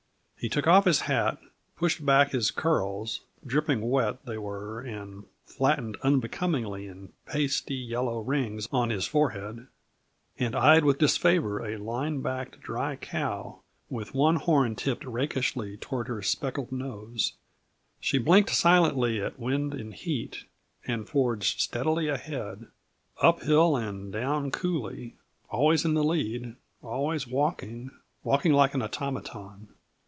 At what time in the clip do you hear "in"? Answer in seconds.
6.87-7.09, 25.85-25.93